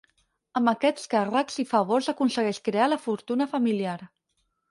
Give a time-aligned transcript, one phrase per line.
[0.59, 3.97] Amb aquests càrrecs i favors aconsegueix crear la fortuna familiar.